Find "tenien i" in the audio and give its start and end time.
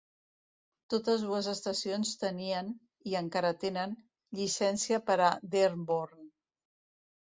2.23-3.15